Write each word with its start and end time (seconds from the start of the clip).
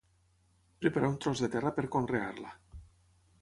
Preparar 0.85 1.09
un 1.13 1.19
tros 1.25 1.43
de 1.45 1.51
terra 1.57 1.73
per 1.77 1.85
conrear-la. 1.97 2.55